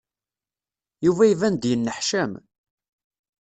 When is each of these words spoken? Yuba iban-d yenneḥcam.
Yuba 1.05 1.23
iban-d 1.27 1.63
yenneḥcam. 1.69 2.31